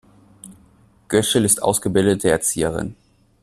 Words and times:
Göschl 1.09 1.45
ist 1.45 1.61
ausgebildete 1.61 2.31
Erzieherin. 2.31 2.95